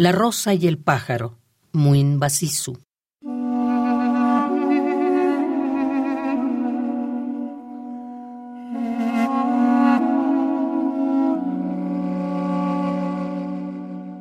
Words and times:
La 0.00 0.12
rosa 0.12 0.54
y 0.54 0.68
el 0.68 0.78
pájaro, 0.78 1.40
muy 1.72 1.98
invasisu. 1.98 2.78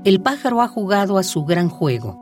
El 0.04 0.20
pájaro 0.24 0.64
ha 0.64 0.68
jugado 0.68 1.20
a 1.20 1.24
su 1.24 1.46
gran 1.46 1.70
juego. 1.70 2.20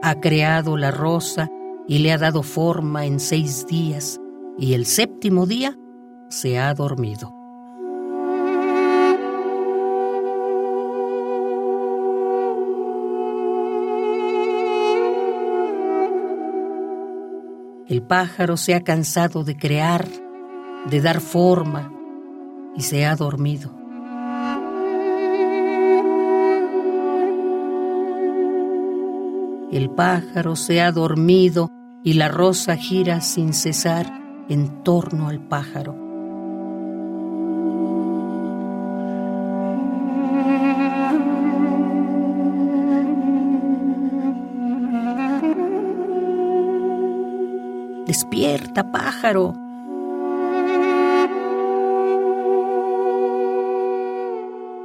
Ha 0.00 0.14
creado 0.22 0.78
la 0.78 0.90
rosa 0.90 1.50
y 1.88 1.98
le 1.98 2.12
ha 2.12 2.18
dado 2.18 2.42
forma 2.42 3.06
en 3.06 3.20
seis 3.20 3.66
días, 3.66 4.20
y 4.58 4.74
el 4.74 4.86
séptimo 4.86 5.46
día 5.46 5.76
se 6.28 6.58
ha 6.58 6.72
dormido. 6.74 7.32
El 17.88 18.02
pájaro 18.02 18.56
se 18.56 18.74
ha 18.74 18.82
cansado 18.82 19.44
de 19.44 19.56
crear, 19.56 20.08
de 20.90 21.00
dar 21.00 21.20
forma, 21.20 21.92
y 22.74 22.82
se 22.82 23.06
ha 23.06 23.14
dormido. 23.14 23.70
El 29.70 29.90
pájaro 29.90 30.56
se 30.56 30.80
ha 30.80 30.90
dormido 30.90 31.70
y 32.06 32.12
la 32.12 32.28
rosa 32.28 32.76
gira 32.76 33.20
sin 33.20 33.52
cesar 33.52 34.06
en 34.48 34.84
torno 34.84 35.26
al 35.26 35.40
pájaro. 35.40 35.96
Despierta, 48.06 48.92
pájaro. 48.92 49.52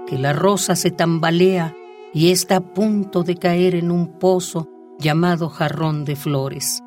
Que 0.07 0.17
la 0.17 0.33
rosa 0.33 0.75
se 0.75 0.89
tambalea 0.89 1.75
y 2.15 2.31
está 2.31 2.55
a 2.55 2.61
punto 2.61 3.21
de 3.21 3.35
caer 3.35 3.75
en 3.75 3.91
un 3.91 4.17
pozo 4.17 4.67
llamado 4.97 5.49
jarrón 5.49 6.03
de 6.03 6.15
flores. 6.15 6.81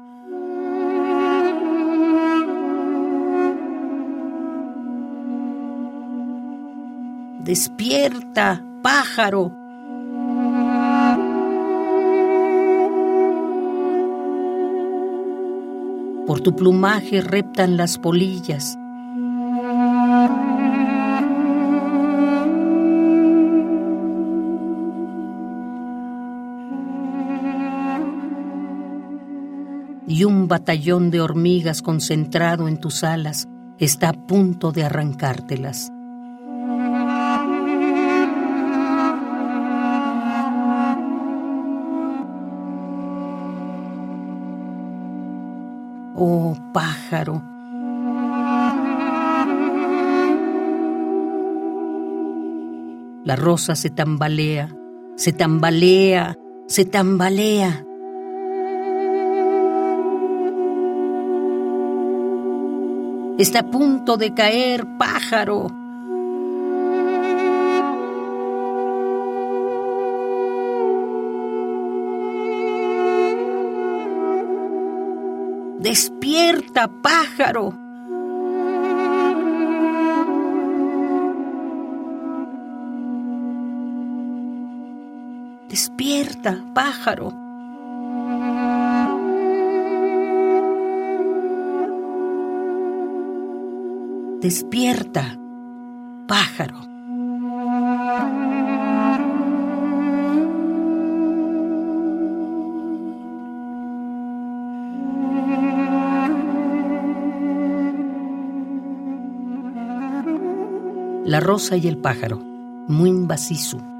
Despierta, 7.45 8.65
pájaro. 8.83 9.53
Por 16.27 16.41
tu 16.41 16.57
plumaje 16.57 17.21
reptan 17.21 17.77
las 17.77 17.99
polillas. 17.99 18.79
Y 30.07 30.25
un 30.25 30.49
batallón 30.49 31.11
de 31.11 31.21
hormigas 31.21 31.83
concentrado 31.83 32.69
en 32.69 32.79
tus 32.79 33.05
alas 33.05 33.47
está 33.79 34.09
a 34.09 34.13
punto 34.15 34.73
de 34.73 34.85
arrancártelas. 34.85 35.94
Oh 46.15 46.57
pájaro. 46.73 47.43
La 53.25 53.37
rosa 53.37 53.75
se 53.75 53.91
tambalea, 53.91 54.69
se 55.17 55.33
tambalea, 55.33 56.37
se 56.67 56.85
tambalea. 56.85 57.85
Está 63.39 63.61
a 63.61 63.71
punto 63.71 64.17
de 64.17 64.33
caer, 64.33 64.87
pájaro. 64.99 65.84
Despierta, 75.85 76.89
pájaro. 76.89 77.75
Despierta, 85.69 86.65
pájaro. 86.75 87.35
Despierta, 94.41 95.37
pájaro. 96.27 96.94
La 111.25 111.41
rosa 111.41 111.79
y 111.79 111.89
el 111.89 111.97
pájaro, 111.97 112.39
muy 112.87 113.11
Basisu. 113.27 113.94